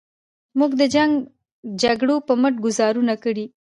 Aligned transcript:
موږ 0.59 0.71
د 0.81 0.83
جنګ 0.95 1.11
و 1.21 1.27
جګړو 1.81 2.15
په 2.27 2.33
مټ 2.41 2.53
ګوزارونه 2.65 3.13
کړي. 3.23 3.45